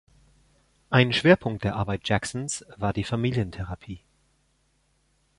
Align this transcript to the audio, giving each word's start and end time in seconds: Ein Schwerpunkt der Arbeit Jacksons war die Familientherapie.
Ein 0.89 1.13
Schwerpunkt 1.13 1.63
der 1.63 1.75
Arbeit 1.75 2.01
Jacksons 2.09 2.65
war 2.75 2.91
die 2.91 3.03
Familientherapie. 3.03 3.99